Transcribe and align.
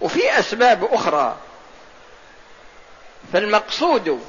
وفي 0.00 0.38
أسباب 0.38 0.84
أخرى. 0.84 1.36
فالمقصود 3.32 4.24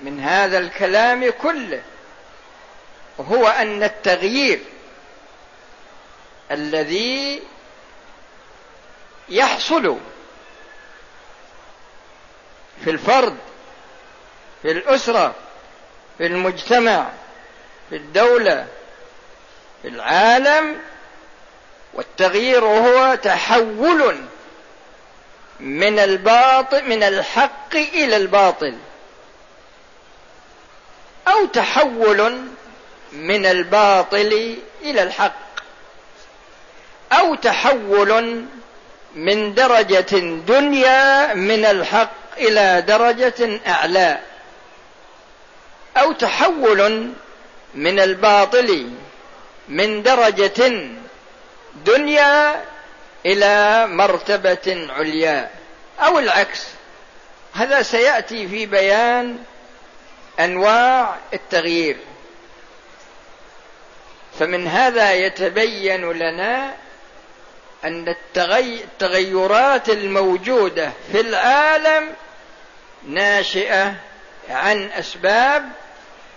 من 0.00 0.20
هذا 0.20 0.58
الكلام 0.58 1.30
كله 1.30 1.82
هو 3.20 3.46
أن 3.46 3.82
التغيير 3.82 4.60
الذي 6.50 7.42
يحصل 9.28 9.98
في 12.84 12.90
الفرد 12.90 13.36
في 14.62 14.70
الأسرة 14.70 15.34
في 16.18 16.26
المجتمع 16.26 17.06
في 17.90 17.96
الدولة 17.96 18.66
في 19.82 19.88
العالم 19.88 20.80
والتغيير 21.94 22.64
هو 22.64 23.14
تحول 23.14 24.24
من 25.60 25.98
الباطل 25.98 26.88
من 26.88 27.02
الحق 27.02 27.74
إلى 27.74 28.16
الباطل. 28.16 28.76
أو 31.28 31.46
تحول 31.46 32.40
من 33.12 33.46
الباطل 33.46 34.56
إلى 34.82 35.02
الحق. 35.02 35.44
أو 37.12 37.34
تحول 37.34 38.44
من 39.14 39.54
درجة 39.54 40.18
دنيا 40.46 41.34
من 41.34 41.64
الحق 41.64 42.10
إلى 42.38 42.84
درجة 42.86 43.60
أعلى. 43.66 44.18
أو 45.96 46.12
تحول 46.12 47.12
من 47.74 48.00
الباطل 48.00 48.90
من 49.68 50.02
درجة 50.02 50.88
دنيا 51.86 52.64
إلى 53.26 53.86
مرتبة 53.86 54.88
عليا. 54.90 55.50
أو 56.00 56.18
العكس. 56.18 56.66
هذا 57.54 57.82
سيأتي 57.82 58.48
في 58.48 58.66
بيان 58.66 59.38
أنواع 60.40 61.16
التغيير. 61.32 61.96
فمن 64.38 64.66
هذا 64.66 65.12
يتبين 65.12 66.12
لنا 66.12 66.74
أن 67.84 68.08
التغيرات 68.48 69.88
الموجودة 69.88 70.92
في 71.12 71.20
العالم 71.20 72.14
ناشئة 73.08 73.94
عن 74.50 74.90
أسباب 74.98 75.68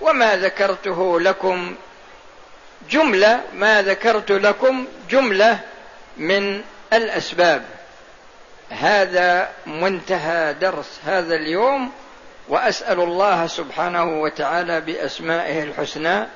وما 0.02 0.38
ذكرته 0.38 1.20
لكم 1.20 1.76
جملة 2.90 3.42
ما 3.54 3.82
ذكرت 3.82 4.32
لكم 4.32 4.86
جملة 5.10 5.60
من 6.18 6.64
الأسباب. 6.94 7.64
هذا 8.70 9.50
منتهى 9.66 10.54
درس 10.54 11.00
هذا 11.06 11.36
اليوم 11.36 11.92
وأسأل 12.48 13.00
الله 13.00 13.48
سبحانه 13.48 14.22
وتعالى 14.22 14.82
بأسمائه 14.82 15.64
الحسنى 15.64 16.28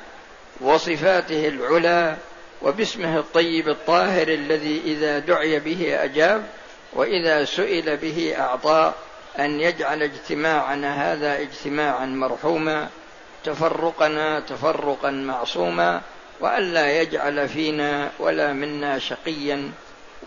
وصفاته 0.61 1.47
العلى 1.47 2.15
وباسمه 2.61 3.19
الطيب 3.19 3.69
الطاهر 3.69 4.27
الذي 4.27 4.81
إذا 4.85 5.19
دعي 5.19 5.59
به 5.59 6.03
أجاب 6.03 6.43
وإذا 6.93 7.45
سئل 7.45 7.97
به 7.97 8.35
أعطى 8.39 8.93
أن 9.39 9.59
يجعل 9.61 10.03
اجتماعنا 10.03 11.13
هذا 11.13 11.41
اجتماعا 11.41 12.05
مرحوما 12.05 12.89
تفرقنا 13.43 14.39
تفرقا 14.39 15.11
معصوما 15.11 16.01
والا 16.39 17.01
يجعل 17.01 17.49
فينا 17.49 18.11
ولا 18.19 18.53
منا 18.53 18.99
شقيا. 18.99 19.71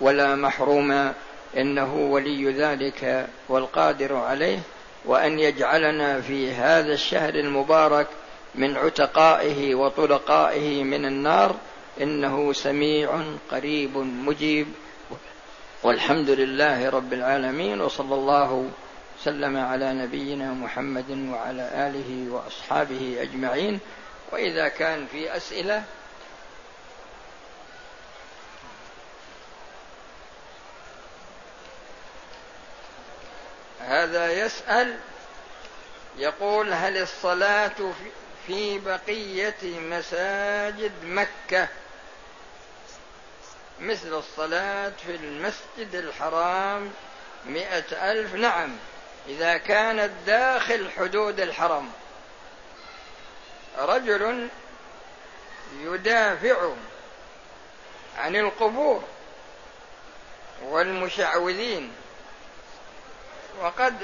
ولا 0.01 0.35
محروما 0.35 1.15
إنه 1.57 1.95
ولي 1.95 2.53
ذلك 2.53 3.27
والقادر 3.49 4.17
عليه 4.17 4.59
وأن 5.05 5.39
يجعلنا 5.39 6.21
في 6.21 6.53
هذا 6.53 6.93
الشهر 6.93 7.35
المبارك 7.35 8.07
من 8.55 8.77
عتقائه 8.77 9.75
وطلقائه 9.75 10.85
من 10.85 11.05
النار 11.05 11.57
إنه 12.01 12.53
سميع 12.53 13.23
قريب 13.51 13.97
مجيب. 13.97 14.67
والحمد 15.83 16.31
لله 16.31 16.89
رب 16.89 17.13
العالمين 17.13 17.81
وصلى 17.81 18.15
الله 18.15 18.71
وسلم 19.21 19.57
على 19.57 19.93
نبينا 19.93 20.53
محمد 20.53 21.11
وعلى 21.11 21.71
آله 21.75 22.33
وأصحابه 22.33 23.17
أجمعين. 23.21 23.79
وإذا 24.33 24.69
كان 24.69 25.07
في 25.13 25.37
أسئلة 25.37 25.83
هذا 33.87 34.33
يسأل 34.33 34.99
يقول 36.17 36.73
هل 36.73 36.97
الصلاة 36.97 37.93
في 38.47 38.79
بقية 38.79 39.81
مساجد 39.81 40.93
مكة؟ 41.05 41.69
مثل 43.81 44.15
الصلاة 44.15 44.93
في 45.07 45.15
المسجد 45.15 45.95
الحرام 45.95 46.91
مئة 47.47 48.11
ألف. 48.11 48.35
نعم 48.35 48.77
إذا 49.29 49.57
كانت 49.57 50.11
داخل 50.27 50.91
حدود 50.91 51.41
الحرم. 51.41 51.91
رجل 53.79 54.49
يدافع 55.81 56.73
عن 58.19 58.37
القبور 58.37 59.05
والمشعوذين. 60.63 61.93
وقد 63.61 63.95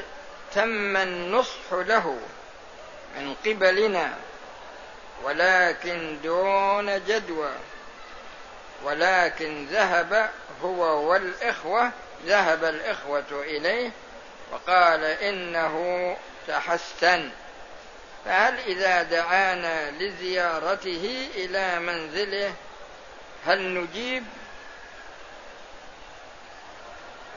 تم 0.54 0.96
النصح 0.96 1.72
له 1.72 2.18
من 3.16 3.34
قبلنا 3.46 4.14
ولكن 5.22 6.16
دون 6.22 7.04
جدوى 7.04 7.52
ولكن 8.82 9.66
ذهب 9.66 10.30
هو 10.62 11.10
والإخوة 11.10 11.90
ذهب 12.26 12.64
الإخوة 12.64 13.24
إليه 13.32 13.90
وقال 14.52 15.04
إنه 15.04 16.16
تحسن. 16.48 17.30
فهل 18.24 18.58
إذا 18.58 19.02
دعانا 19.02 19.90
لزيارته 19.90 21.28
إلى 21.34 21.80
منزله 21.80 22.52
هل 23.46 23.74
نجيب؟ 23.74 24.24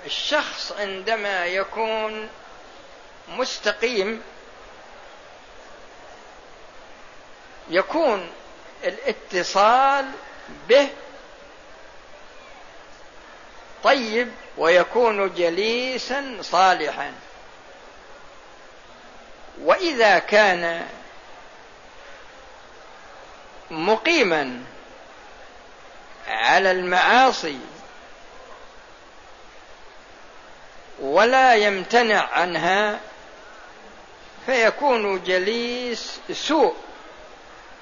الشخص 0.06 0.72
عندما 0.72 1.46
يكون 1.46 2.30
مستقيم 3.30 4.22
يكون 7.70 8.30
الاتصال 8.84 10.06
به 10.70 10.90
طيب 13.84 14.32
ويكون 14.58 15.34
جليسا 15.34 16.38
صالحا. 16.42 17.14
وإذا 19.62 20.20
كان 20.20 20.88
مقيما 23.72 24.64
على 26.28 26.72
المعاصي 26.72 27.60
ولا 31.00 31.56
يمتنع 31.56 32.30
عنها 32.34 33.00
فيكون 34.46 35.24
جليس 35.24 36.20
سوء. 36.32 36.74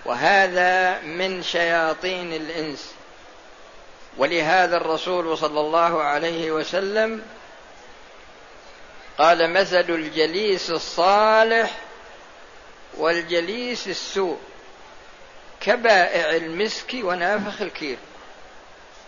وهذا 0.06 1.02
من 1.02 1.44
شياطين 1.44 2.34
الإنس. 2.34 2.94
ولهذا 4.18 4.78
الرسول 4.78 5.38
صلى 5.38 5.60
الله 5.60 6.04
عليه 6.04 6.52
وسلم 6.52 7.24
قال 9.18 9.54
مثل 9.54 9.86
الجليس 9.90 10.70
الصالح 10.70 11.78
والجليس 12.98 13.88
السوء 13.88 14.38
كبائع 15.62 16.36
المسك 16.36 16.94
ونافخ 16.94 17.62
الكير. 17.62 17.98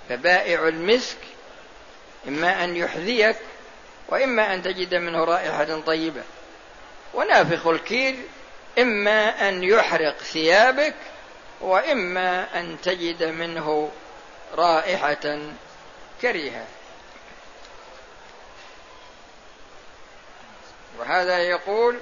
فبائع 0.09 0.67
المسك 0.67 1.17
إما 2.27 2.63
أن 2.63 2.75
يحذيك 2.75 3.37
وإما 4.13 4.53
أن 4.53 4.63
تجد 4.63 4.95
منه 4.95 5.23
رائحة 5.23 5.79
طيبة. 5.79 6.23
ونافخ 7.13 7.67
الكير 7.67 8.15
إما 8.79 9.49
أن 9.49 9.63
يحرق 9.63 10.17
ثيابك 10.17 10.95
وإما 11.61 12.59
أن 12.59 12.77
تجد 12.83 13.23
منه 13.23 13.91
رائحة 14.55 15.39
كريهة. 16.21 16.65
وهذا 20.99 21.37
يقول 21.37 21.99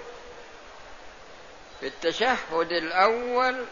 في 1.79 1.87
التشهد 1.87 2.71
الأول 2.71 3.65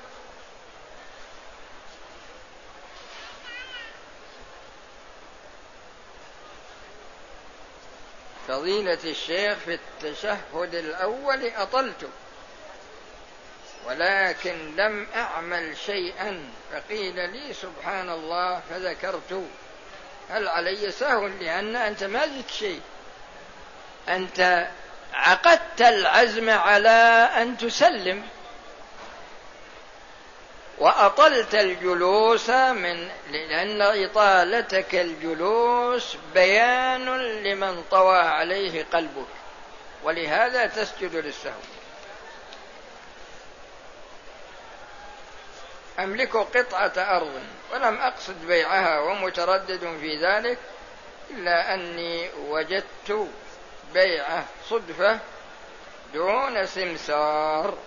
فضيلة 8.50 8.98
الشيخ 9.04 9.58
في 9.58 9.74
التشهد 9.74 10.76
الأول 10.76 11.48
أطلت 11.48 12.10
ولكن 13.88 14.76
لم 14.76 15.08
أعمل 15.16 15.78
شيئا 15.78 16.44
فقيل 16.72 17.16
لي 17.16 17.54
سبحان 17.54 18.10
الله 18.10 18.62
فذكرت. 18.70 19.44
هل 20.30 20.48
علي 20.48 20.92
سهو 20.92 21.28
لأن 21.28 21.76
أنت 21.76 22.04
ما 22.04 22.28
زدت 22.28 22.50
شيء؟ 22.52 22.82
أنت 24.10 24.68
عقدت 25.14 25.82
العزم 25.82 26.50
على 26.50 27.30
أن 27.38 27.58
تسلم. 27.58 28.24
وأطلت 30.80 31.56
الجلوس 31.56 32.50
من 32.50 33.10
لأن 33.32 33.82
إطالتك 33.82 34.96
الجلوس 34.96 36.18
بيان 36.34 37.18
لمن 37.18 37.84
طوى 37.92 38.18
عليه 38.18 38.86
قلبك 38.94 39.28
ولهذا 40.04 40.66
تسجد 40.66 41.16
للسهو. 41.16 41.62
أملك 46.00 46.38
قطعة 46.38 47.18
أرض 47.18 47.42
ولم 47.74 47.96
أقصد 47.96 48.46
بيعها 48.46 49.00
ومتردد 49.00 49.98
في 50.02 50.18
ذلك 50.26 50.58
إلا 51.32 51.74
أني 51.74 52.30
وجدت 52.48 53.28
بيعه 53.94 54.46
صدفة 54.70 55.20
دون 56.14 56.66
سمسار. 56.66 57.78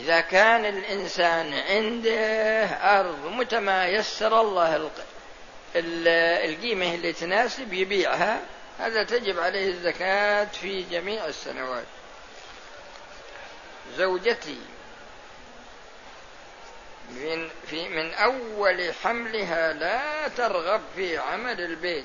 إذا 0.00 0.20
كان 0.20 0.64
الإنسان 0.64 1.54
عنده 1.54 2.64
أرض 3.00 3.26
متى 3.26 3.60
ما 3.60 3.88
يسر 3.88 4.40
الله 4.40 4.90
القيمة 5.76 6.94
اللي 6.94 7.12
تناسب 7.12 7.72
يبيعها 7.72 8.40
هذا 8.78 9.04
تجب 9.04 9.40
عليه 9.40 9.68
الزكاة 9.68 10.44
في 10.44 10.82
جميع 10.82 11.26
السنوات. 11.26 11.84
زوجتي 13.96 14.58
من 17.10 17.48
في 17.66 17.88
من 17.88 18.14
أول 18.14 18.94
حملها 19.02 19.72
لا 19.72 20.28
ترغب 20.28 20.80
في 20.96 21.18
عمل 21.18 21.60
البيت 21.60 22.04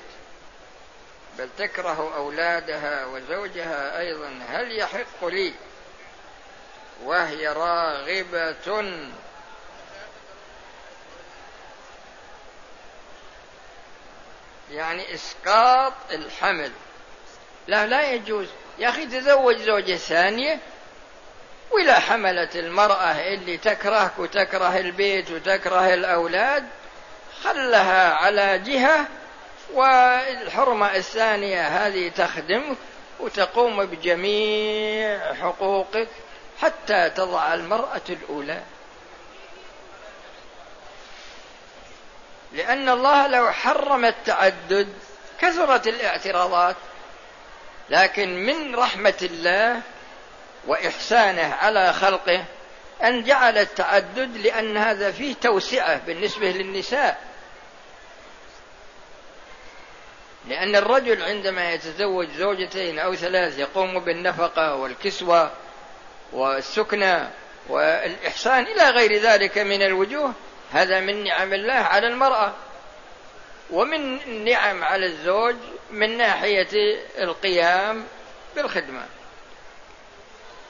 بل 1.38 1.48
تكره 1.58 2.16
أولادها 2.16 3.06
وزوجها 3.06 3.98
أيضا. 4.00 4.40
هل 4.48 4.78
يحق 4.78 5.24
لي 5.24 5.54
وهي 7.04 7.48
راغبة. 7.48 8.54
يعني 14.70 15.14
إسقاط 15.14 15.92
الحمل. 16.12 16.72
لا 17.66 17.86
لا 17.86 18.12
يجوز. 18.12 18.48
يا 18.78 18.88
أخي 18.88 19.06
تزوج 19.06 19.56
زوجة 19.56 19.96
ثانية 19.96 20.58
وإذا 21.70 21.98
حملت 21.98 22.56
المرأة 22.56 23.12
اللي 23.12 23.56
تكرهك 23.56 24.18
وتكره 24.18 24.78
البيت 24.78 25.30
وتكره 25.30 25.94
الأولاد 25.94 26.66
خلها 27.42 28.14
على 28.14 28.58
جهة 28.58 29.06
والحرمة 29.72 30.96
الثانية 30.96 31.68
هذه 31.68 32.08
تخدمك 32.08 32.76
وتقوم 33.20 33.86
بجميع 33.86 35.34
حقوقك. 35.34 36.08
حتى 36.62 37.10
تضع 37.10 37.54
المرأة 37.54 38.00
الأولى. 38.08 38.62
لأن 42.52 42.88
الله 42.88 43.26
لو 43.26 43.52
حرم 43.52 44.04
التعدد 44.04 44.88
كثرت 45.40 45.86
الاعتراضات 45.86 46.76
لكن 47.90 48.46
من 48.46 48.76
رحمة 48.76 49.18
الله 49.22 49.80
وإحسانه 50.66 51.54
على 51.54 51.92
خلقه 51.92 52.44
أن 53.02 53.24
جعل 53.24 53.58
التعدد 53.58 54.36
لأن 54.36 54.76
هذا 54.76 55.12
فيه 55.12 55.34
توسعة 55.34 55.96
بالنسبة 56.06 56.46
للنساء. 56.46 57.30
لأن 60.48 60.76
الرجل 60.76 61.22
عندما 61.22 61.72
يتزوج 61.72 62.28
زوجتين 62.28 62.98
أو 62.98 63.14
ثلاث 63.14 63.58
يقوم 63.58 63.98
بالنفقة 64.00 64.74
والكسوة 64.74 65.50
والسكنى 66.32 67.28
والإحسان 67.68 68.66
إلى 68.66 68.90
غير 68.90 69.22
ذلك 69.22 69.58
من 69.58 69.82
الوجوه 69.82 70.32
هذا 70.72 71.00
من 71.00 71.24
نعم 71.24 71.52
الله 71.52 71.74
على 71.74 72.06
المرأة. 72.06 72.54
ومن 73.70 74.20
النعم 74.20 74.84
على 74.84 75.06
الزوج 75.06 75.56
من 75.90 76.16
ناحية 76.16 76.68
القيام 77.18 78.04
بالخدمة. 78.56 79.06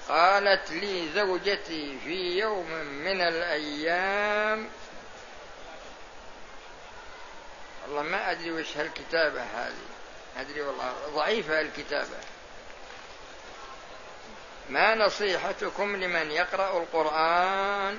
قالت 0.09 0.71
لي 0.71 1.09
زوجتي 1.15 1.99
في 2.05 2.39
يوم 2.39 2.71
من 2.85 3.21
الأيام 3.21 4.69
والله 7.87 8.03
ما 8.03 8.31
أدري 8.31 8.51
وش 8.51 8.77
هالكتابة 8.77 9.43
هذه. 9.43 9.75
أدري 10.37 10.61
والله 10.63 10.93
ضعيفة 11.15 11.61
الكتابة. 11.61 12.17
ما 14.71 14.95
نصيحتكم 14.95 15.97
لمن 15.97 16.31
يقرأ 16.31 16.79
القرآن 16.79 17.99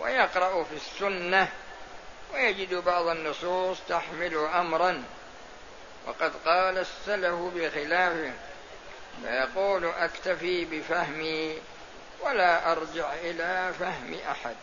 ويقرأ 0.00 0.64
في 0.64 0.74
السنة 0.76 1.48
ويجد 2.34 2.74
بعض 2.74 3.06
النصوص 3.06 3.78
تحمل 3.88 4.36
أمرا؟ 4.36 5.04
وقد 6.06 6.32
قال 6.46 6.78
السلف 6.78 7.34
بخلافه 7.34 8.32
فيقول 9.22 9.84
أكتفي 9.84 10.64
بفهمي 10.64 11.58
ولا 12.20 12.72
أرجع 12.72 13.12
إلى 13.14 13.72
فهم 13.78 14.14
أحد. 14.30 14.56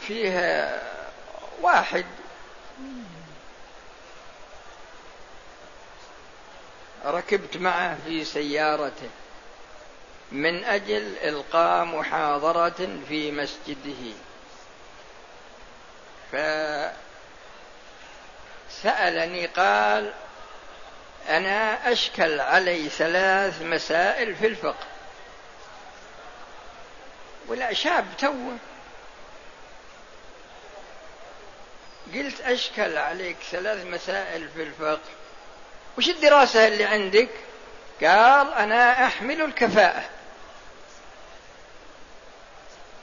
فيها 0.00 0.82
واحد 1.60 2.06
ركبت 7.04 7.56
معه 7.56 7.98
في 8.04 8.24
سيارته. 8.24 9.10
من 10.32 10.64
أجل 10.64 11.16
إلقاء 11.22 11.84
محاضرة 11.84 12.98
في 13.08 13.30
مسجده. 13.30 14.14
فسألني 18.70 19.46
قال 19.46 20.12
أنا 21.28 21.92
أشكل 21.92 22.40
علي 22.40 22.88
ثلاث 22.88 23.62
مسائل 23.62 24.36
في 24.36 24.46
الفقه. 24.46 24.86
ولا 27.48 27.72
شاب 27.72 28.06
توه. 28.18 28.56
قلت 32.14 32.40
أشكل 32.40 32.98
عليك 32.98 33.36
ثلاث 33.50 33.86
مسائل 33.86 34.48
في 34.48 34.62
الفقه. 34.62 35.21
وش 35.98 36.08
الدراسة 36.08 36.68
اللي 36.68 36.84
عندك؟ 36.84 37.28
قال 38.00 38.54
أنا 38.54 39.06
أحمل 39.06 39.42
الكفاءة. 39.42 40.04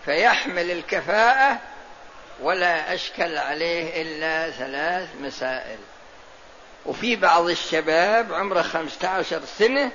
فيحمل 0.05 0.71
الكفاءة 0.71 1.59
ولا 2.41 2.93
أشكل 2.93 3.37
عليه 3.37 4.01
إلا 4.01 4.51
ثلاث 4.51 5.09
مسائل. 5.21 5.77
وفي 6.85 7.15
بعض 7.15 7.49
الشباب 7.49 8.33
عمره 8.33 8.61
خمسة 8.61 9.07
عشر 9.07 9.41
سنة 9.57 9.91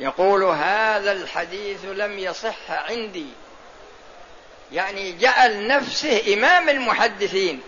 يقول 0.00 0.44
هذا 0.44 1.12
الحديث 1.12 1.84
لم 1.84 2.18
يصح 2.18 2.70
عندي. 2.70 3.28
يعني 4.72 5.12
جعل 5.12 5.66
نفسه 5.66 6.34
إمام 6.34 6.68
المحدثين. 6.68 7.60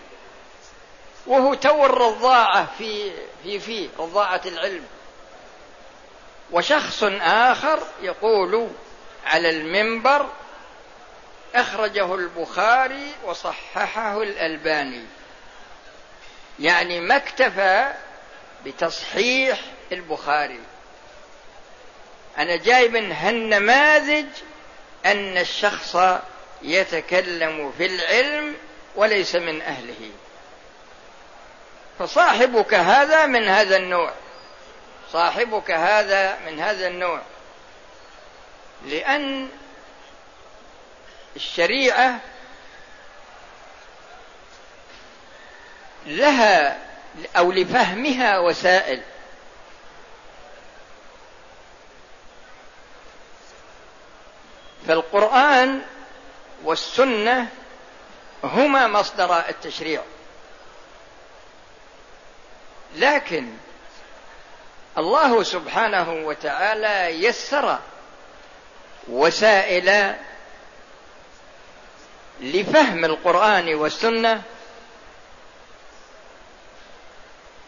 وهو 1.31 1.55
تو 1.55 1.87
الرضاعة 1.87 2.69
في 2.79 3.13
في 3.43 3.59
في 3.61 3.89
رضاعة 3.99 4.41
العلم. 4.47 4.85
وشخص 6.51 7.03
آخر 7.23 7.83
يقول 8.03 8.69
على 9.27 9.51
المنبر 9.51 10.29
أخرجه 11.55 12.15
البخاري 12.15 13.13
وصححه 13.25 14.23
الألباني. 14.23 15.05
يعني 16.61 17.01
ما 17.01 17.17
اكتفى 17.17 17.93
بتصحيح 18.67 19.61
البخاري. 19.93 20.61
أنا 22.39 22.57
جايب 22.57 22.97
هالنماذج 22.97 24.27
أن 25.07 25.39
الشخص 25.39 25.97
يتكلم 26.63 27.73
في 27.79 27.87
العلم 27.87 28.55
وليس 28.97 29.37
من 29.37 29.63
أهله. 29.63 30.11
فصاحبك 32.01 32.75
هذا 32.75 33.27
من 33.27 33.49
هذا 33.49 33.77
النوع. 33.77 34.13
صاحبك 35.13 35.71
هذا 35.71 36.39
من 36.47 36.61
هذا 36.61 36.89
النوع. 36.89 37.21
لأن 38.87 39.49
لها 46.07 46.79
أو 47.37 47.53
لفهمها 47.53 48.39
وسائل. 48.39 49.03
فالقرآن 54.89 55.83
والسنة 56.65 57.49
هما 58.45 58.87
مصدر 58.87 59.39
التشريع. 59.49 60.03
لكن 62.97 63.49
الله 64.99 65.43
سبحانه 65.43 66.13
وتعالى 66.13 67.25
يسر 67.25 67.79
وسائل 69.09 70.17
لفهم 72.41 73.05
القرآن 73.05 73.75
والسنة 73.75 74.43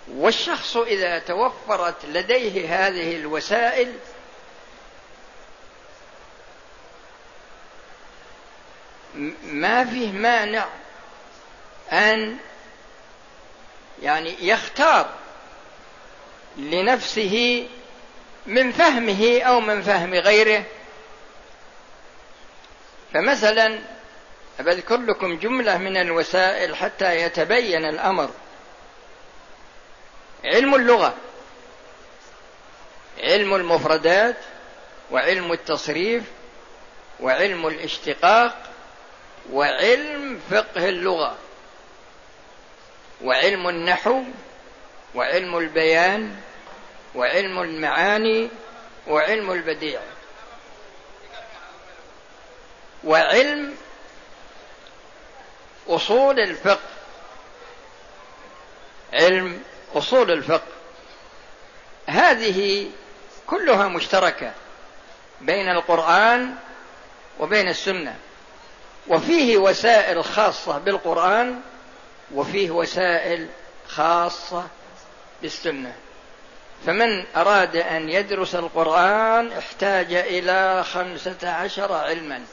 والشخص 0.08 0.76
إذا 0.76 1.18
توفرت 1.18 2.04
لديه 2.04 2.86
هذه 2.86 3.16
الوسائل 3.16 3.94
ما 9.44 9.84
فيه 9.84 10.12
مانع 10.12 10.66
أن 11.92 12.38
يعني 14.02 14.48
يختار 14.48 15.10
لنفسه 16.56 17.66
من 18.46 18.72
فهمه 18.72 19.40
أو 19.42 19.60
من 19.60 19.82
فهم 19.82 20.14
غيره. 20.14 20.64
فمثلا 23.14 23.78
بذكر 24.58 24.96
لكم 24.96 25.38
جملة 25.38 25.78
من 25.78 25.96
الوسائل 25.96 26.76
حتى 26.76 27.20
يتبين 27.20 27.84
الأمر. 27.84 28.30
علم 30.44 30.74
اللغة 30.74 31.14
علم 33.22 33.54
المفردات 33.54 34.36
وعلم 35.10 35.52
التصريف 35.52 36.22
وعلم 37.20 37.66
الاشتقاق 37.66 38.56
وعلم 39.52 40.40
فقه 40.50 40.88
اللغة. 40.88 41.36
وعلم 43.24 43.68
النحو 43.68 44.22
وعلم 45.14 45.58
البيان 45.58 46.36
وعلم 47.14 47.62
المعاني 47.62 48.48
وعلم 49.06 49.52
البديع. 49.52 50.00
وعلم 53.04 53.74
أصول 55.88 56.40
الفقه. 56.40 56.80
علم 59.12 59.62
أصول 59.94 60.30
الفقه. 60.30 60.72
هذه 62.06 62.90
كلها 63.46 63.88
مشتركة 63.88 64.52
بين 65.40 65.68
القرآن 65.68 66.54
وبين 67.40 67.68
السنة. 67.68 68.16
وفيه 69.08 69.56
وسائل 69.56 70.24
خاصة 70.24 70.78
بالقرآن 70.78 71.60
وفيه 72.34 72.70
وسائل 72.70 73.48
خاصة 73.88 74.66
بالسنة. 75.42 75.94
فمن 76.86 77.24
أراد 77.36 77.76
أن 77.76 78.08
يدرس 78.08 78.54
القرآن 78.54 79.52
احتاج 79.52 80.12
إلى 80.12 80.84
خمسة 80.84 81.50
عشر 81.50 81.92
علما. 81.92 82.44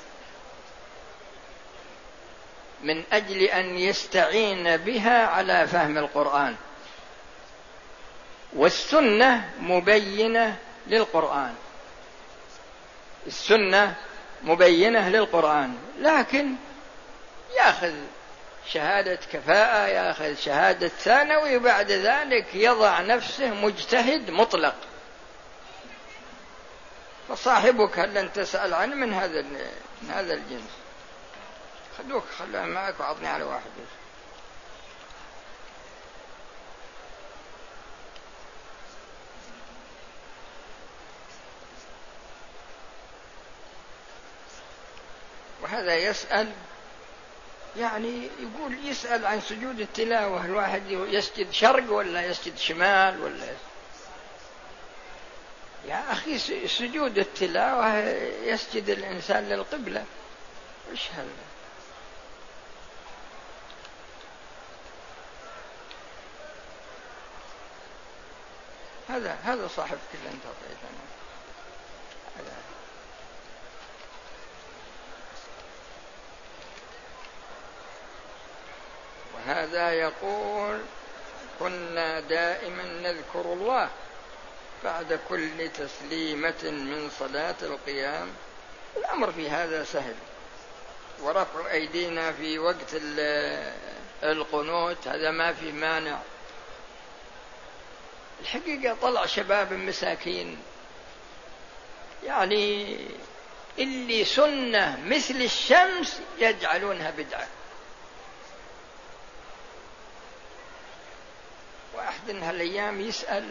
من 2.84 3.04
أجل 3.12 3.42
أن 3.42 3.78
يستعين 3.80 4.78
بها 4.78 5.26
على 5.26 5.68
فهم 5.68 5.98
القرآن. 5.98 6.56
والسنة 8.54 9.50
مبينة 9.60 10.58
للقرآن. 10.88 11.56
السنة 13.28 13.96
مبينة 14.44 15.10
للقرآن. 15.10 15.78
لكن 16.00 16.56
يأخذ 17.58 17.94
شهادة 18.74 19.16
كفاءة 19.16 19.88
ياخذ 19.88 20.36
شهاده 20.36 20.88
ثانوي 20.88 21.58
وبعد 21.58 21.92
ذلك 21.92 22.56
يضع 22.56 23.02
نفسه 23.02 23.54
مجتهد 23.54 24.30
مطلق. 24.30 24.76
فصاحبك 27.30 28.00
هل 28.00 28.14
لن 28.14 28.34
تسأل 28.34 28.74
عنه 28.74 28.96
من 28.96 29.14
هذا 29.14 29.42
من 30.02 30.12
هذا 30.12 30.34
الجنس؟ 30.34 30.70
خلوك 31.98 32.24
خلوها 32.40 32.66
معك 32.66 33.00
وعطني 33.00 33.28
على 33.28 33.44
واحد. 33.44 33.62
وهذا 45.62 45.96
يسأل 45.96 46.52
يعني 47.78 48.30
يقول 48.40 48.88
يسأل 48.88 49.26
عن 49.26 49.42
سجود 49.42 49.80
التلاوة 49.80 50.46
الواحد 50.46 50.84
يسجد 50.90 51.52
شرق 51.52 51.92
ولا 51.92 52.26
يسجد 52.26 52.58
شمال 52.58 53.22
ولا 53.22 53.46
يا 55.86 56.12
أخي 56.12 56.38
سجود 56.68 57.18
التلاوة 57.18 57.98
يسجد 58.44 58.90
الإنسان 58.90 59.50
للقبلة. 59.50 60.06
إيش 60.92 61.10
هذا؟ 61.12 61.28
هذا 69.10 69.38
هذا 69.44 69.68
صاحبك 69.68 70.00
اللي 70.14 70.30
أنت 70.30 70.46
اعطيتنا 70.46 70.90
هذا. 72.38 72.56
وهذا 79.50 79.92
يقول 79.92 80.80
كنا 81.60 82.20
دائما 82.20 82.84
نذكر 82.84 83.54
الله 83.54 83.90
بعد 84.84 85.20
كل 85.30 85.70
تسليمة 85.70 86.64
من 86.64 87.10
صلاة 87.20 87.56
القيام. 87.62 88.28
الأمر 88.98 89.32
في 89.32 89.50
هذا 89.50 89.84
سهل. 89.84 90.16
ورفع 91.22 91.72
أيدينا 91.72 92.32
في 92.32 92.60
وقت 92.60 92.96
القنوت 94.24 95.08
هذا 95.08 95.32
ما 95.32 95.54
في 95.54 95.72
مانع. 95.72 96.20
الحقيقة 98.42 98.98
طلع 99.02 99.26
شباب 99.26 99.74
مساكين. 99.74 100.58
يعني 102.24 102.98
اللي 103.80 104.26
سنة 104.26 105.00
مثل 105.06 105.36
الشمس 105.36 106.22
يجعلونها 106.40 107.12
بدعة. 107.12 107.48
واحد 112.30 112.44
هالأيام 112.44 113.02
يسأل 113.02 113.50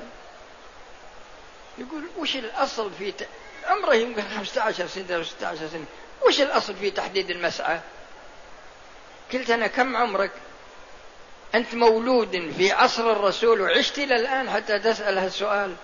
يقول 1.79 2.03
وش 2.19 2.37
الأصل 2.37 2.93
في 2.99 3.13
ت... 3.13 3.29
عمره 3.65 3.95
يمكن 3.95 4.23
15 4.37 4.87
سنة 4.87 5.17
أو 5.17 5.23
16 5.23 5.69
سنة 5.69 5.85
وش 6.27 6.41
الأصل 6.41 6.75
في 6.75 6.91
تحديد 6.91 7.31
المسعى 7.31 7.81
قلت 9.33 9.51
أنا 9.51 9.67
كم 9.67 9.97
عمرك؟ 9.97 10.31
أنت 11.55 11.75
مولود 11.75 12.53
في 12.57 12.73
عصر 12.73 13.13
الرسول 13.13 13.61
وعشت 13.61 13.99
إلى 13.99 14.17
الآن 14.17 14.51
حتى 14.51 14.79
تسأل 14.79 15.19
هالسؤال. 15.19 15.75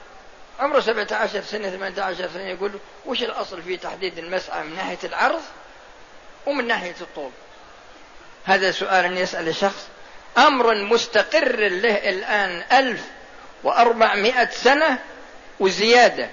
عمره 0.61 0.81
17 0.81 1.43
سنة 1.43 1.71
18 1.71 2.29
سنة 2.29 2.49
يقول 2.49 2.73
وش 3.07 3.23
الأصل 3.23 3.63
في 3.63 3.77
تحديد 3.77 4.19
المسعى 4.19 4.65
من 4.65 4.77
ناحية 4.77 4.99
العرض 5.05 5.43
ومن 6.47 6.67
ناحية 6.67 6.97
الطول؟ 7.01 7.31
هذا 8.45 8.71
سؤال 8.71 9.19
يسأل 9.19 9.49
الشخص 9.49 9.89
أمر 10.39 10.75
مستقر 10.75 11.57
له 11.69 12.09
الآن 12.09 12.65
ألف 12.73 13.05
وأربعمائة 13.63 14.51
سنة 14.51 14.99
وزيادة. 15.61 16.29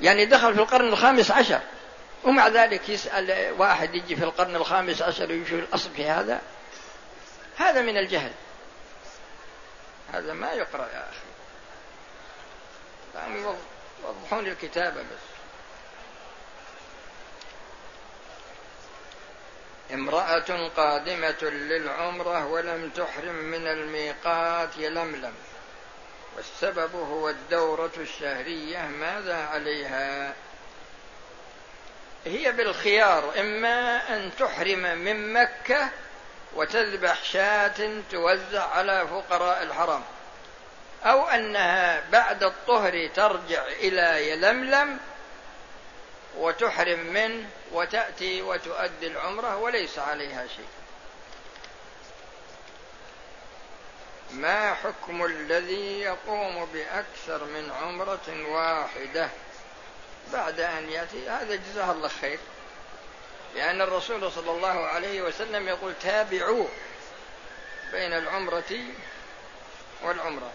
يعني 0.00 0.26
دخل 0.26 0.54
في 0.54 0.60
القرن 0.60 0.88
الخامس 0.88 1.30
عشر. 1.30 1.60
ومع 2.24 2.48
ذلك 2.48 2.88
يسأل 2.88 3.54
واحد 3.58 3.94
يجي 3.94 4.16
في 4.16 4.24
القرن 4.24 4.56
الخامس 4.56 5.02
عشر 5.02 5.32
ويشوف 5.32 5.52
الأصل 5.52 5.90
في 5.96 6.06
هذا. 6.06 6.40
هذا 7.56 7.82
من 7.82 7.96
الجهل. 7.96 8.32
هذا 10.12 10.32
ما 10.32 10.52
يقرأ 10.52 10.88
يا 10.94 11.06
أخي. 11.08 11.32
يوضحون 14.04 14.46
الكتابة 14.46 15.02
بس. 15.02 15.31
امرأة 19.94 20.68
قادمة 20.76 21.42
للعمرة 21.42 22.46
ولم 22.46 22.90
تحرم 22.90 23.34
من 23.34 23.66
الميقات 23.66 24.68
يلملم 24.76 25.34
والسبب 26.36 26.94
هو 26.94 27.28
الدورة 27.28 27.92
الشهرية 27.96 28.78
ماذا 28.78 29.36
عليها؟ 29.36 30.34
هي 32.24 32.52
بالخيار 32.52 33.40
إما 33.40 33.96
أن 34.16 34.30
تحرم 34.38 34.98
من 34.98 35.32
مكة 35.32 35.88
وتذبح 36.54 37.24
شاة 37.24 38.02
توزع 38.10 38.68
على 38.68 39.06
فقراء 39.06 39.62
الحرم 39.62 40.02
أو 41.04 41.28
أنها 41.28 42.02
بعد 42.10 42.42
الطهر 42.42 43.08
ترجع 43.14 43.62
إلى 43.66 44.30
يلملم 44.30 44.98
وتحرم 46.36 46.98
منه 46.98 47.50
وتأتي 47.72 48.42
وتؤدي 48.42 49.06
العمرة 49.06 49.56
وليس 49.56 49.98
عليها 49.98 50.46
شيء. 50.46 50.68
ما 54.30 54.74
حكم 54.74 55.24
الذي 55.24 56.00
يقوم 56.00 56.64
بأكثر 56.64 57.44
من 57.44 57.72
عمرة 57.82 58.46
واحدة 58.48 59.28
بعد 60.32 60.60
أن 60.60 60.90
يأتي؟ 60.90 61.28
هذا 61.28 61.54
جزاه 61.54 61.92
الله 61.92 62.08
خير. 62.08 62.38
لأن 63.54 63.80
الرسول 63.80 64.32
صلى 64.32 64.50
الله 64.50 64.86
عليه 64.86 65.22
وسلم 65.22 65.68
يقول 65.68 65.94
تابعوا 66.02 66.66
بين 67.92 68.12
العمرة 68.12 68.80
والعمرة. 70.02 70.50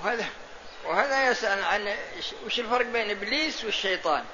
وهذا 0.00 0.26
وهذا 0.88 1.30
يسأل 1.30 1.64
عن 1.64 1.94
وش 2.46 2.60
الفرق 2.60 2.86
بين 2.86 3.10
إبليس 3.10 3.64
والشيطان؟ 3.64 4.24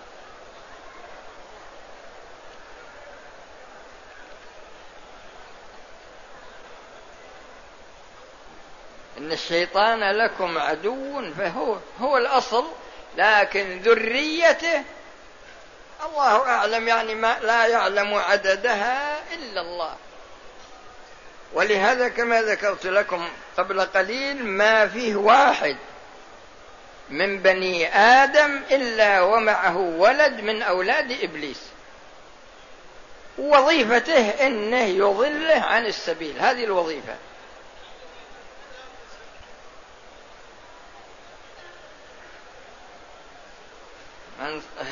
إن 9.18 9.32
الشيطان 9.32 10.10
لكم 10.10 10.58
عدو 10.58 11.32
فهو 11.38 11.76
هو 12.00 12.16
الأصل 12.16 12.64
لكن 13.16 13.80
ذريته 13.80 14.82
الله 16.06 16.48
أعلم 16.48 16.88
يعني 16.88 17.14
ما 17.14 17.38
لا 17.42 17.66
يعلم 17.66 18.14
عددها 18.14 19.18
إلا 19.34 19.60
الله. 19.60 19.96
ولهذا 21.52 22.08
كما 22.08 22.42
ذكرت 22.42 22.86
لكم 22.86 23.28
قبل 23.56 23.80
قليل 23.80 24.46
ما 24.46 24.88
فيه 24.88 25.16
واحد. 25.16 25.76
من 27.12 27.38
بني 27.38 27.96
آدم 27.96 28.62
إلا 28.70 29.20
ومعه 29.20 29.76
ولد 29.76 30.40
من 30.40 30.62
أولاد 30.62 31.12
إبليس. 31.22 31.62
وظيفته 33.38 34.46
إنه 34.46 34.84
يضله 34.84 35.60
عن 35.60 35.86
السبيل. 35.86 36.38
هذه 36.38 36.64
الوظيفة. 36.64 37.16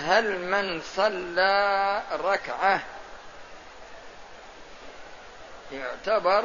هل 0.07 0.39
من 0.39 0.81
صلى 0.97 2.03
ركعة 2.13 2.83
يعتبر 5.73 6.45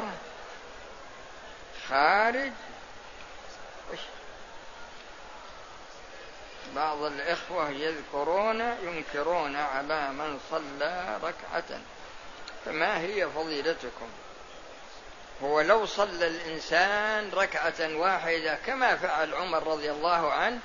خارج؟ 1.90 2.52
بعض 6.76 7.04
الإخوة 7.04 7.70
يذكرون 7.70 8.62
ينكرون 8.62 9.56
على 9.56 10.10
من 10.10 10.40
صلى 10.52 11.20
ركعة. 11.24 11.80
فما 12.66 13.00
هي 13.00 13.28
فضيلتكم؟ 13.30 14.08
هو 15.44 15.62
لو 15.62 15.86
صلى 15.86 16.28
الإنسان 16.28 17.32
ركعة 17.34 17.96
واحدة 17.96 18.56
كما 18.66 18.96
فعل 18.96 19.34
عمر 19.34 19.68
رضي 19.68 19.92
الله 19.92 20.32
عنه 20.32 20.60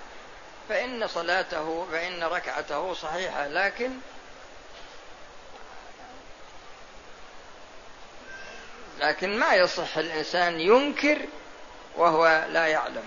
فإن 0.68 1.06
صلاته 1.06 1.86
فإن 1.92 2.22
ركعته 2.22 2.94
صحيحة 2.94 3.46
لكن 3.46 3.90
لكن 9.00 9.38
ما 9.38 9.54
يصح 9.54 9.98
الإنسان 9.98 10.60
ينكر 10.60 11.18
وهو 11.96 12.46
لا 12.48 12.66
يعلم. 12.66 13.04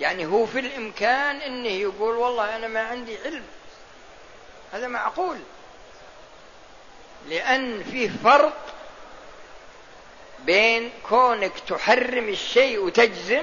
يعني 0.00 0.26
هو 0.26 0.46
في 0.46 0.58
الإمكان 0.58 1.36
أنه 1.36 1.68
يقول 1.68 2.16
والله 2.16 2.56
أنا 2.56 2.68
ما 2.68 2.80
عندي 2.80 3.18
علم. 3.24 3.44
هذا 4.72 4.86
معقول 4.86 5.38
لأن 7.28 7.82
فيه 7.82 8.10
فرق 8.24 8.56
بين 10.44 10.90
كونك 11.08 11.52
تحرم 11.68 12.28
الشيء 12.28 12.78
وتجزم 12.78 13.42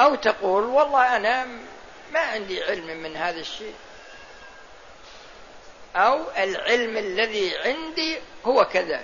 أو 0.00 0.14
تقول 0.14 0.64
والله 0.64 1.16
أنا 1.16 1.46
ما 2.12 2.20
عندي 2.20 2.64
علم 2.64 2.86
من 2.86 3.16
هذا 3.16 3.40
الشيء. 3.40 3.74
أو 5.96 6.22
العلم 6.36 6.96
الذي 6.96 7.56
عندي 7.56 8.18
هو 8.44 8.64
كذا. 8.64 9.02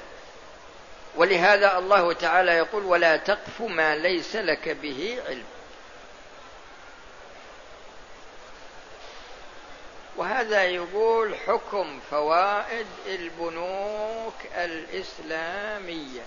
ولهذا 1.16 1.78
الله 1.78 2.12
تعالى 2.12 2.52
يقول 2.52 2.85
ولا 2.85 3.16
تقف 3.16 3.61
ما 3.61 3.96
ليس 3.96 4.37
لك 4.37 4.68
به 4.68 5.18
علم. 5.28 5.44
وهذا 10.16 10.64
يقول 10.64 11.37
حكم 11.37 12.01
فوائد 12.11 12.87
البنوك 13.07 14.35
الإسلامية. 14.55 16.22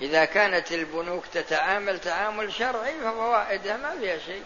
إذا 0.00 0.24
كانت 0.24 0.72
البنوك 0.72 1.24
تتعامل 1.26 2.00
تعامل 2.00 2.52
شرعي 2.52 3.00
ففوائدها 3.00 3.76
ما 3.76 3.98
فيها 3.98 4.18
شيء. 4.18 4.42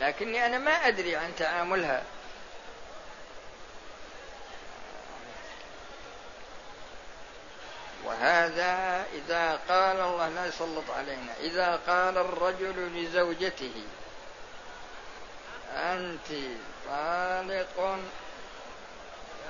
لكني 0.00 0.46
أنا 0.46 0.58
ما 0.58 0.88
أدري 0.88 1.16
عن 1.16 1.36
تعاملها. 1.38 2.02
وهذا 8.04 9.04
إذا 9.14 9.60
قال 9.68 10.00
الله 10.00 10.28
لا 10.28 10.46
يسلط 10.46 10.90
علينا. 10.90 11.32
إذا 11.40 11.80
قال 11.86 12.18
الرجل 12.18 12.90
لزوجته 12.94 13.82
أنت 15.74 16.28
طالق 16.88 17.98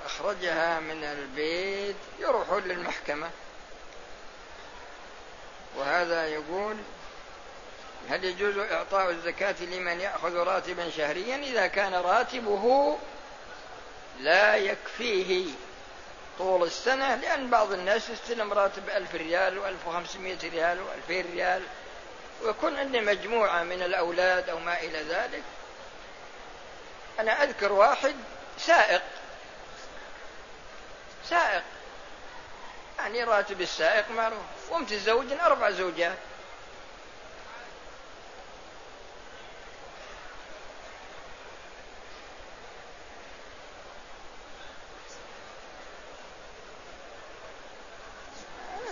أخرجها 0.07 0.81
من 0.81 1.05
البيت 1.05 1.97
يروحون 2.21 2.63
للمحكمة. 2.63 3.31
وهذا 5.77 6.27
يقول 6.27 6.77
هل 8.09 8.25
يجوز 8.25 8.59
إعطاء 8.59 9.11
الزكاة 9.11 9.55
لمن 9.61 10.01
يأخذ 10.01 10.37
راتبا 10.37 10.91
شهريا؟ 10.91 11.37
إذا 11.37 11.67
كان 11.67 11.95
راتبه 11.95 12.97
لا 14.21 14.57
يكفيه 14.57 15.47
طول 16.39 16.63
السنة 16.67 17.15
لأن 17.15 17.51
بعض 17.51 17.73
الناس 17.73 18.11
يستلم 18.11 18.53
راتب 18.53 18.91
ألف 18.91 19.15
ريال 19.15 19.59
وألف 19.59 19.87
وخمسمائة 19.87 20.39
ريال 20.43 20.81
وألفين 20.81 21.33
ريال 21.33 21.63
ويكون 22.43 22.77
عنده 22.77 23.01
مجموعة 23.01 23.63
من 23.63 23.83
الأولاد 23.83 24.49
أو 24.49 24.59
ما 24.59 24.81
إلى 24.81 25.03
ذلك. 25.03 25.43
أنا 27.21 27.43
أذكر 27.43 27.73
واحد 27.73 28.15
سائق. 28.59 29.03
سائق. 31.29 31.63
يعني 32.99 33.25
راتب 33.25 33.61
السائق 33.61 34.11
معروف. 34.11 34.41
ومتزوج 34.71 35.33
أربع 35.33 35.71
زوجات. 35.71 36.17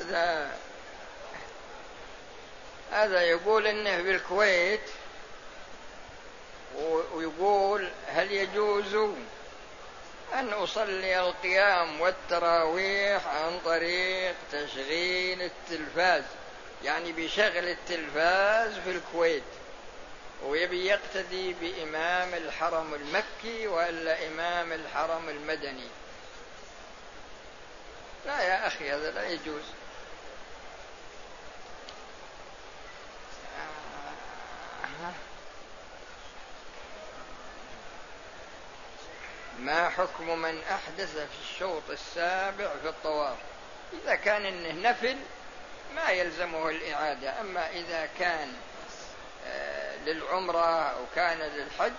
هذا 0.01 0.59
هذا 2.93 3.21
يقول 3.21 3.67
إنه 3.67 4.03
بالكويت. 4.03 4.91
ويقول 7.13 7.91
هل 8.15 8.33
يجوز 8.33 8.95
أن 10.35 10.53
أصلي 10.53 11.21
القيام 11.21 12.01
والتراويح 12.01 13.27
عن 13.27 13.61
طريق 13.65 14.35
تشغيل 14.53 15.43
التلفاز؟ 15.43 16.23
يعني 16.85 17.13
بشغل 17.13 17.69
التلفاز 17.69 18.79
في 18.79 18.91
الكويت 18.91 19.43
ويبي 20.45 20.87
يقتدي 20.87 21.53
بإمام 21.53 22.35
الحرم 22.35 22.95
المكي 22.95 23.67
ولا 23.67 24.27
إمام 24.27 24.73
الحرم 24.73 25.29
المدني؟ 25.29 25.89
لا 28.27 28.43
يا 28.43 28.67
أخي 28.67 28.91
هذا 28.91 29.11
لا 29.11 29.29
يجوز. 29.29 29.63
ما 39.65 39.89
حكم 39.89 40.39
من 40.39 40.63
أحدث 40.63 41.17
في 41.17 41.51
الشوط 41.51 41.91
السابع 41.91 42.69
في 42.83 42.89
الطواف؟ 42.89 43.37
إذا 43.93 44.15
كان 44.15 44.47
إنه 44.47 44.91
نفل 44.91 45.17
ما 45.95 46.11
يلزمه 46.11 46.69
الإعادة. 46.69 47.41
أما 47.41 47.71
إذا 47.71 48.09
كان 48.19 48.53
آه، 49.47 49.97
للعمرة 49.97 50.91
أو 50.91 51.05
كان 51.15 51.39
للحج 51.39 51.93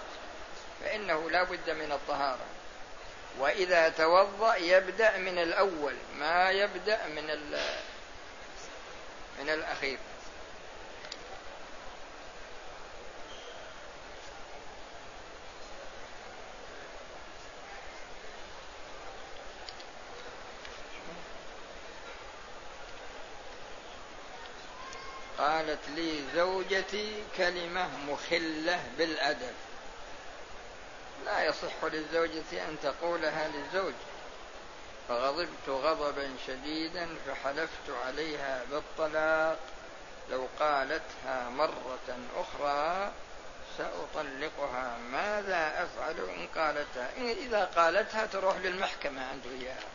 فإنه 0.83 1.29
لا 1.29 1.43
بد 1.43 1.69
من 1.69 1.91
الطهارة. 1.91 2.45
وإذا 3.39 3.89
توضأ 3.89 4.55
يبدأ 4.55 5.17
من 5.17 5.37
الأول 5.37 5.95
ما 6.15 6.51
يبدأ 6.51 7.07
من 7.07 7.29
من 9.39 9.49
الأخير. 9.49 9.97
قالت 25.75 25.89
لي 25.95 26.23
زوجتي 26.35 27.23
كلمة 27.37 27.87
مخلة 28.07 28.79
بالأدب. 28.97 29.53
لا 31.25 31.43
يصح 31.43 31.83
للزوجة 31.83 32.67
أن 32.69 32.77
تقولها 32.83 33.47
للزوج. 33.47 33.93
فغضبت 35.09 35.69
غضبا 35.69 36.29
شديدا 36.47 37.09
فحلفت 37.27 37.89
عليها 38.05 38.61
بالطلاق. 38.71 39.59
لو 40.31 40.47
قالتها 40.59 41.49
مرة 41.49 42.17
أخرى 42.35 43.11
سأطلقها. 43.77 44.97
ماذا 45.11 45.83
أفعل 45.83 46.29
إن 46.29 46.47
قالتها؟ 46.55 47.11
إذا 47.17 47.65
قالتها 47.65 48.25
تروح 48.25 48.57
للمحكمة 48.57 49.31
أنت 49.31 49.45
وياها 49.45 49.94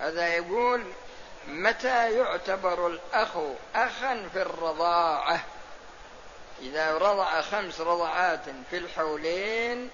هذا 0.00 0.28
يقول 0.28 0.84
متى 1.48 2.12
يعتبر 2.12 2.86
الأخ 2.86 3.28
أخا 3.74 4.28
في 4.32 4.42
الرضاعة؟ 4.42 5.44
إذا 6.62 6.98
رضع 6.98 7.40
خمس 7.40 7.80
رضعات 7.80 8.44
في 8.70 8.78
الحولين 8.78 9.90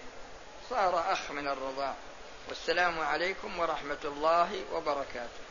صار 0.71 1.13
أخ 1.13 1.31
من 1.31 1.49
الرضاع. 1.49 1.95
والسلام 2.49 3.01
عليكم 3.01 3.59
ورحمة 3.59 3.99
الله 4.05 4.65
وبركاته. 4.73 5.45